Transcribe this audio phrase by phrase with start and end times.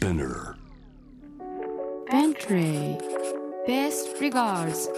[0.00, 0.54] Spinner.
[2.10, 2.96] Bentley.
[3.68, 4.88] Best regards.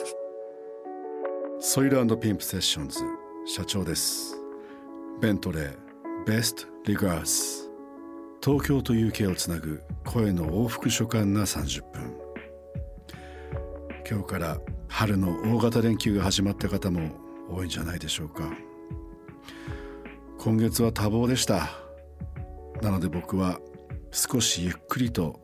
[1.59, 3.00] ソイルピンプセッションズ
[3.45, 4.36] 社長です。
[5.20, 5.77] ベントレー
[6.25, 7.68] Best Regards.
[8.45, 12.16] 東京と UK をつなぐ声の往復書簡な30分。
[14.09, 17.11] 今日から春の大型連休が始まった方も
[17.50, 18.53] 多いんじゃないでしょうか。
[20.39, 21.71] 今月は多忙でした。
[22.80, 23.58] なので僕は
[24.12, 25.40] 少しゆっくりと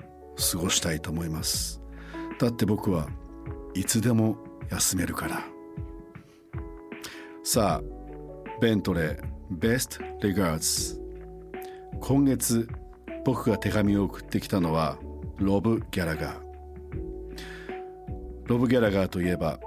[0.52, 1.80] 過ごしたいと思います。
[2.38, 3.09] だって僕は
[3.74, 4.36] いつでも
[4.70, 5.42] 休めるから。
[7.42, 11.00] さあベントレー Best Regards
[12.00, 12.68] 今月
[13.24, 14.98] 僕が手紙を送ってきたのは
[15.38, 16.48] ロブ・ギャラガー。
[18.45, 19.59] ロブ・ギャラガーといえば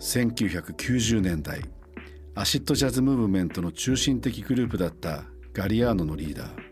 [0.00, 1.60] 1990年代
[2.34, 5.22] アシッドジャズムーブメントの中心的グループだった
[5.52, 6.63] ガリアーノのリーダー。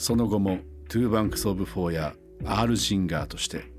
[0.00, 2.14] その後もトゥーバンクス・オブ・フォーや
[2.46, 3.70] アール・ジンガーとして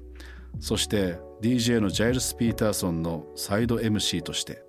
[0.60, 4.64] そして DJ のジャイルス・ピーターソンのサイド MC として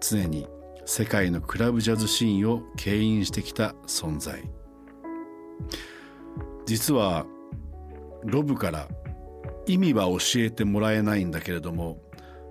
[0.00, 0.48] 常に
[0.86, 4.42] 世界のクラブジャズシーンを牽引してきた存在。
[6.64, 7.26] 実は
[8.24, 8.88] ロブから
[9.66, 12.00] 意味は教えてもらえないんだけれども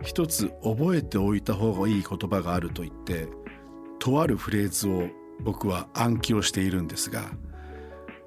[0.03, 3.27] 一つ覚えておいた方がいい言葉があると言って
[3.97, 5.07] とあるフレーズを
[5.39, 7.31] 僕は暗記をしているんですが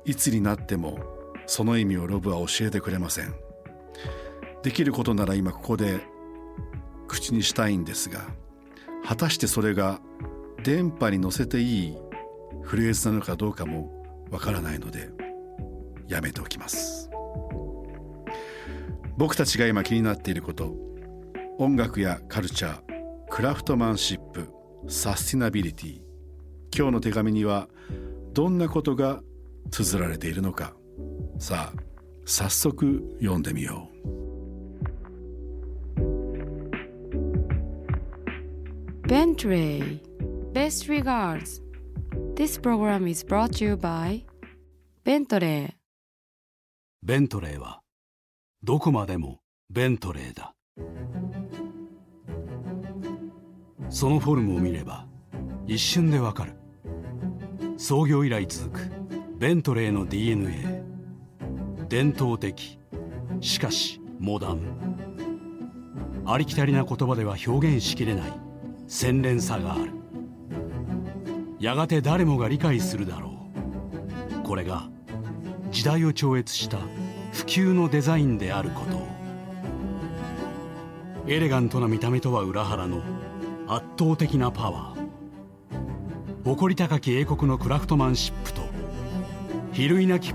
[0.04, 0.98] いつになっても
[1.46, 3.34] その意味をロブは教えてくれません。
[4.62, 6.00] できることなら今ここで
[7.08, 8.20] 口にしたいんですが
[9.04, 10.00] 果たしてそれが
[10.62, 11.96] 電波に乗せていい
[12.62, 15.10] フレーズなのかどうかもわからないので
[16.08, 17.10] やめておきます。
[19.16, 20.74] 僕たちが今気になっていること
[21.58, 22.80] 音楽やカルチャー
[23.28, 24.48] クラフトマンシップ
[24.88, 26.00] サスティナビリティ
[26.74, 27.68] 今日の手紙には
[28.32, 29.20] どんなことが
[29.70, 30.74] 綴られているのか。
[31.38, 31.82] さあ
[32.24, 34.10] 早速読んでみよう。
[39.06, 40.00] Bentley
[40.52, 41.62] Best regards.
[42.34, 44.24] This program is brought to you by
[45.04, 45.72] Bentley.
[47.02, 47.80] ベントレーは
[48.62, 49.40] どこまでも
[49.70, 50.54] ベントレーだ。
[53.88, 55.06] そのフォルムを見れば
[55.66, 56.52] 一瞬でわかる。
[57.76, 58.99] 創業以来続く
[59.40, 60.84] ベントレーの DNA
[61.88, 62.78] 伝統的。
[63.40, 64.60] しかしモダン。
[66.26, 68.32] ありきたりな言葉では表現しきれない。
[68.86, 69.92] 洗練さがある。
[71.58, 73.30] やがて誰もが理解するだろ
[74.36, 74.42] う。
[74.42, 74.90] これが
[75.70, 76.76] 時代を超越した
[77.32, 78.84] 普及のデザインであるこ
[81.24, 81.32] と。
[81.32, 83.00] エレガントな見た目とは裏腹の
[83.68, 86.44] 圧倒的なパワー。
[86.44, 88.59] 誇り高き英国のクラフトマンシップと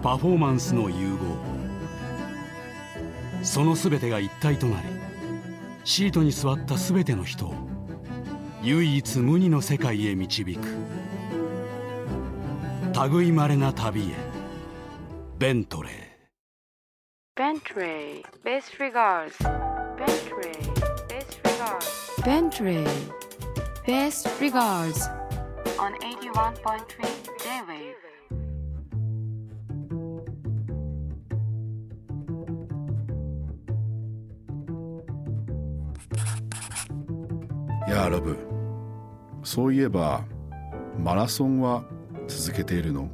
[0.01, 1.17] パフォーマンスの融合。
[3.44, 4.88] その全てが一体となり
[5.83, 7.53] シートに座った全ての人を
[8.63, 10.61] 唯一無二の世界へ導く。
[13.11, 14.16] 類いまれな旅へ。
[15.38, 15.94] ベントレー。
[17.35, 20.55] ベントレーベースリガーズベントレー
[21.07, 21.81] ベースリガー
[22.16, 22.88] ズベントレー
[23.85, 25.01] ベースリガーズ
[37.88, 38.38] やあロブ
[39.43, 40.23] そういえば
[40.97, 41.83] マラソンは
[42.27, 43.09] 続けているの？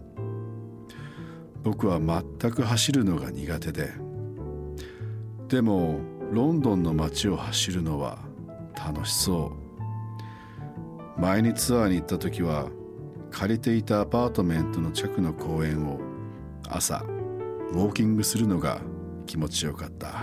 [1.64, 3.92] 僕は全く走るのが苦手で。
[5.48, 6.00] でも
[6.32, 8.20] ロンドンの街を走るのは
[8.74, 9.52] 楽しそ
[11.18, 11.22] う。
[11.22, 12.70] 前にツアーに行った時は
[13.30, 16.00] 借りていたアパートメントの近くの公園を
[16.70, 17.04] 朝
[17.74, 18.80] ウォーキングするのが
[19.26, 20.22] 気持ちよかった。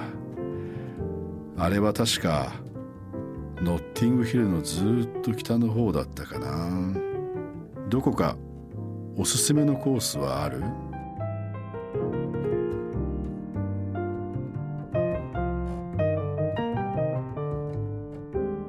[1.61, 2.53] あれは確か
[3.61, 6.95] ノッティングヒルのずっと北の方だったかな
[7.89, 8.37] どこか
[9.17, 10.63] おすすめのコースはある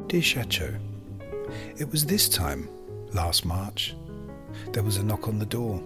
[0.08, 0.74] Dear Chateau,
[1.78, 2.68] it was this time,
[3.14, 3.96] last March.
[4.72, 5.80] There was a knock on the door.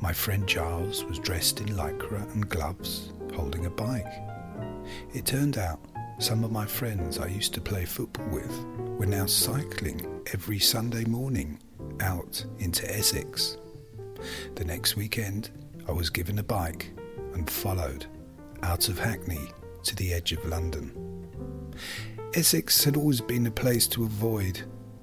[0.00, 4.06] My friend Giles was dressed in lycra and gloves, holding a bike.
[5.12, 5.78] It turned out
[6.20, 8.64] some of my friends I used to play football with
[8.98, 11.58] were now cycling every Sunday morning
[12.00, 13.56] out into Essex.
[14.54, 15.48] The next weekend,
[15.88, 16.90] I was given a bike
[17.32, 18.04] and followed
[18.62, 19.50] out of Hackney
[19.84, 20.92] to the edge of London.
[22.34, 24.60] Essex had always been a place to avoid,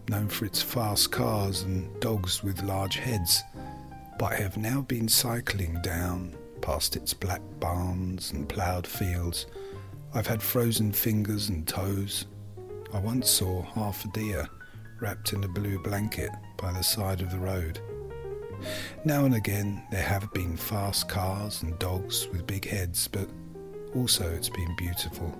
[0.09, 3.41] known for its fast cars and dogs with large heads,
[4.19, 9.47] but I have now been cycling down past its black barns and ploughed fields.
[10.13, 12.25] I've had frozen fingers and toes.
[12.93, 14.47] I once saw half a deer
[14.99, 17.79] wrapped in a blue blanket by the side of the road.
[19.05, 23.29] Now and again there have been fast cars and dogs with big heads, but
[23.95, 25.37] also it's been beautiful.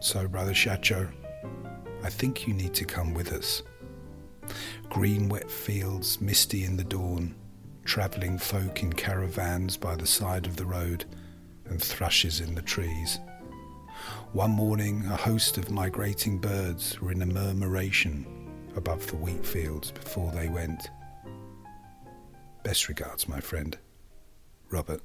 [0.00, 1.10] So, Brother Shacho,
[2.04, 3.62] I think you need to come with us.
[4.88, 7.34] Green wet fields, misty in the dawn,
[7.84, 11.04] travelling folk in caravans by the side of the road,
[11.66, 13.18] and thrushes in the trees.
[14.33, 18.25] One morning, a host of migrating birds were in a murmuration
[18.75, 20.89] above the wheat fields before they went.
[22.63, 23.77] Best regards, my friend.
[24.71, 25.01] Robert.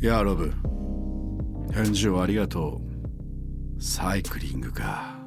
[0.00, 0.52] いやロブ
[1.72, 2.80] 返事をありがと
[3.76, 5.18] うサイクリングか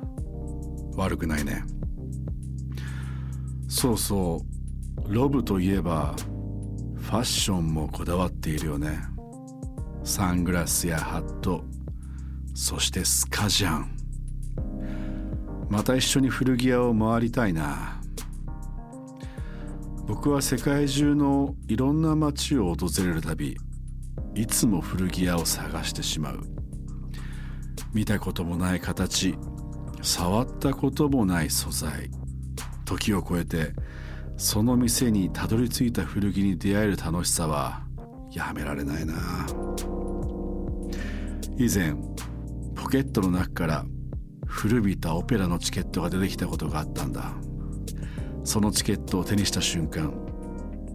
[0.96, 1.66] 悪くないね
[3.68, 4.46] そうそ
[5.06, 6.16] うロブといえば
[7.07, 8.99] ファッションもこだわっているよね。
[10.03, 11.63] サングラスやハット。
[12.53, 13.97] そしてスカジャン。
[15.71, 18.01] また一緒に古着屋を回りたいな。
[20.09, 23.57] 僕は世界中のいろんな街を訪れるたび
[24.35, 26.41] いつも古着屋を探してしまう。
[27.95, 29.37] 見たこともない形
[30.03, 32.11] 触ったこともない素材
[32.85, 33.75] 時を超えて
[34.37, 37.87] その店にたどり着いた古着に出会える楽しさは
[38.33, 39.15] やめられないな。
[41.59, 41.95] 以前
[42.75, 43.87] ポケットの中から
[44.47, 47.33] 古びたオペラのチケットが出てきたことがあったんだ。
[48.45, 50.13] そのチケットを手にした瞬間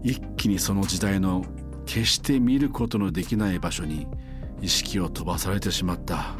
[0.03, 1.43] 一気にその時代の
[1.85, 4.07] 決して見ることのできない場所に
[4.61, 6.35] 意識を飛ばされてしまった。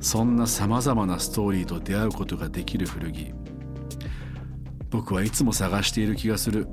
[0.00, 3.32] そんなさまざまなストーリーと出会うことができる古着。
[4.94, 6.68] 僕はいつも探している気がする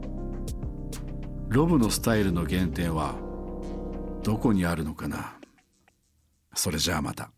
[1.50, 3.16] ロブのスタイルの原点は
[4.22, 5.40] どこにあるのかな
[6.54, 7.32] それじゃあまた。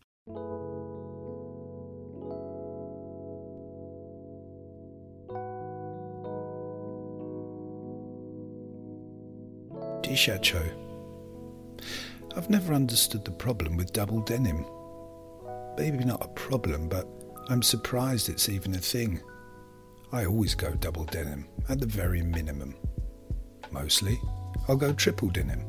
[10.02, 10.60] Chacho.
[12.36, 14.64] I've never understood the problem with double denim.
[15.78, 17.06] Maybe not a problem, but
[17.48, 19.20] I'm surprised it's even a thing.
[20.14, 22.76] I always go double denim, at the very minimum.
[23.72, 24.16] Mostly,
[24.68, 25.66] I'll go triple denim.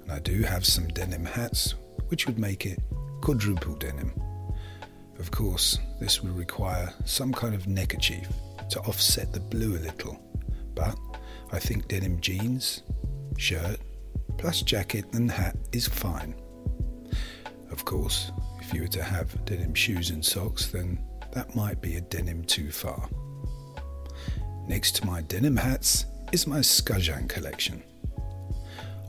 [0.00, 1.74] And I do have some denim hats,
[2.08, 2.80] which would make it
[3.20, 4.18] quadruple denim.
[5.18, 8.26] Of course, this would require some kind of neckerchief
[8.70, 10.18] to offset the blue a little,
[10.74, 10.98] but
[11.52, 12.82] I think denim jeans,
[13.36, 13.78] shirt,
[14.38, 16.34] plus jacket and hat is fine.
[17.70, 20.98] Of course, if you were to have denim shoes and socks, then
[21.32, 23.06] that might be a denim too far.
[24.68, 27.84] Next to my denim hats is my Skajan collection.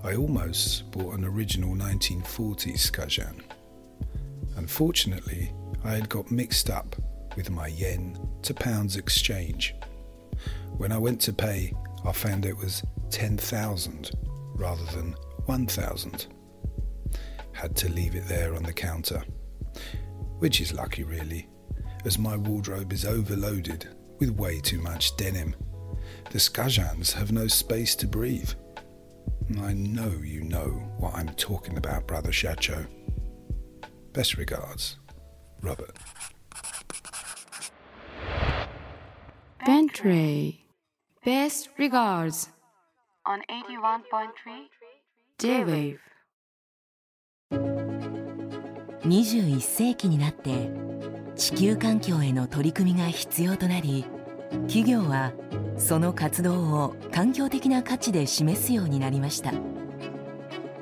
[0.04, 3.42] I almost bought an original 1940s Skajan.
[4.56, 5.52] Unfortunately,
[5.84, 6.96] I had got mixed up
[7.36, 9.74] with my yen to pounds exchange.
[10.78, 11.74] When I went to pay,
[12.06, 14.12] I found it was 10,000
[14.54, 15.16] rather than
[15.48, 16.28] 1,000.
[17.54, 19.24] Had to leave it there on the counter,
[20.38, 21.50] which is lucky really,
[22.06, 25.55] as my wardrobe is overloaded with way too much denim.
[26.31, 28.51] The Skajans have no space to breathe.
[29.61, 30.69] I know you know
[30.99, 32.87] what I'm talking about, Brother Shacho.
[34.13, 34.99] Best regards,
[35.61, 35.97] Robert.
[39.67, 40.61] Bentray.
[41.25, 42.49] Best regards.
[43.27, 44.31] On 81.3
[45.39, 46.01] J-Wave.
[49.05, 50.71] 21世紀になって
[51.38, 54.06] 地球環境への取り組みが必要となり
[54.68, 55.34] 企業は
[55.78, 59.54] その活動を環境的な価値で示すようになりました。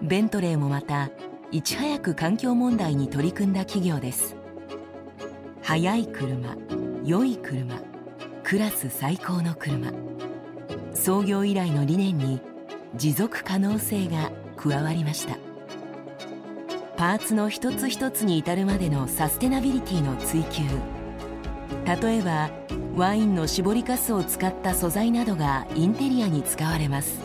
[0.02, 1.10] ベントレーもまた
[1.52, 4.38] いち早く環境問題に取り組んだ企業です。
[5.62, 6.56] 速い車
[7.04, 7.82] 良い車
[8.44, 9.92] クラス最高の車。
[10.94, 12.40] 創業以来の理念に
[12.96, 15.55] 持続可能性が加わりました。
[16.98, 20.64] パーツの一つ一つに至るまでのサステナビリティの追求。
[21.86, 22.50] 例えば
[22.96, 27.20] ワインの搾りかすを使った素材などがインテリアに使われます。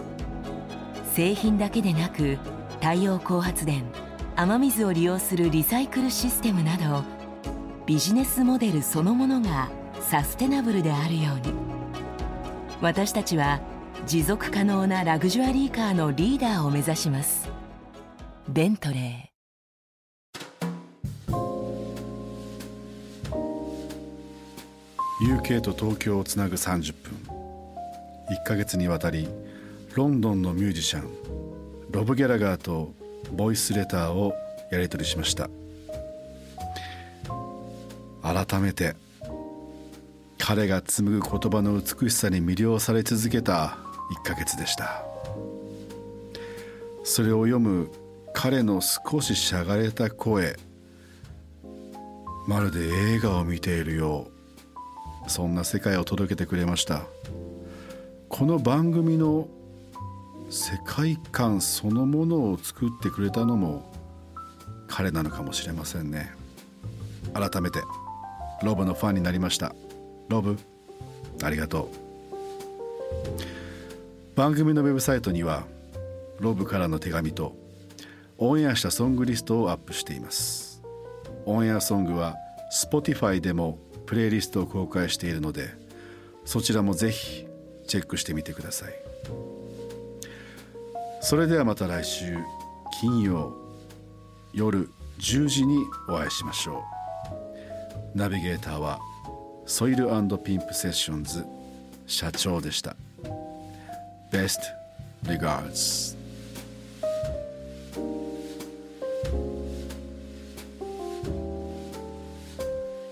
[1.14, 2.38] 製品だけでなく
[2.80, 3.84] 太陽光発電
[4.36, 7.04] 雨水を利用するリサイクルシステムなど
[7.86, 9.68] ビジネスモデルそのものが
[10.00, 11.52] サステナブルであるように。
[12.80, 13.60] 私たちは
[14.06, 17.50] 持続可能なラグジュアリーカーのリーダーを目指します。
[18.48, 19.29] ベントレー。
[25.22, 27.12] UK と東京をつなぐ30分
[28.30, 29.28] 1ヶ月にわたり
[29.94, 31.10] ロンドンのミュージシャン
[31.90, 32.94] ロブ・ギャラガーと
[33.32, 34.34] ボイスレターを
[34.70, 35.50] やり取りしました。
[38.22, 38.94] 改めて
[40.38, 43.78] 彼が紡ぐ言葉の美しさに魅了され続けた
[44.24, 45.04] 1ヶ月でした。
[47.04, 47.90] それを読む
[48.32, 50.56] 彼の少ししゃがれた声
[52.46, 54.39] まるで映画を見ているよう。
[55.26, 57.02] そんな世界を届けてくれました。
[58.28, 59.48] この番組の
[60.50, 63.92] 世界観そのものを作ってくれたのも
[64.88, 66.32] 彼なのかもしれませんね。
[67.34, 67.80] 改めて
[68.62, 69.74] ロブのファンになりました。
[70.28, 70.58] ロブ
[71.42, 71.90] ありがと
[74.36, 74.36] う。
[74.36, 75.64] 番組のウェブサイトには
[76.38, 77.54] ロブからの手紙と
[78.38, 80.82] オンエアしたソングリストをアップしています。
[81.46, 82.36] オンエアソングは
[82.72, 85.68] Spotify でもプレイリストを公開しているので
[86.44, 87.46] そちらもぜひ
[87.86, 88.94] チェックしてみてください。
[91.22, 92.36] それではまた来週
[93.00, 93.54] 金曜
[94.52, 94.88] 夜
[95.18, 96.82] 10時にお会いしましょ
[98.14, 98.18] う。
[98.18, 98.98] ナビゲーターは
[99.66, 101.44] ソイルピンプセッションズ
[102.06, 102.96] 社長でした。
[104.32, 104.60] Best
[105.24, 106.19] regards.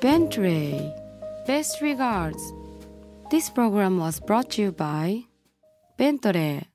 [0.09, 0.91] Bentley.
[1.47, 2.41] Best regards.
[3.31, 5.25] This program was brought to you by
[5.99, 6.67] Bentley